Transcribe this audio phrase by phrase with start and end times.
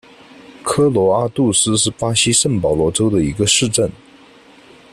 [0.63, 3.87] 科罗阿杜斯是巴西圣保罗州的一个市镇。